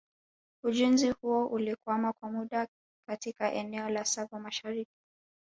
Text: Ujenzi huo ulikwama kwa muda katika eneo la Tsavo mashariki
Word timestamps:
Ujenzi 0.63 1.09
huo 1.09 1.47
ulikwama 1.47 2.13
kwa 2.13 2.29
muda 2.31 2.67
katika 3.09 3.53
eneo 3.53 3.89
la 3.89 4.03
Tsavo 4.03 4.39
mashariki 4.39 4.97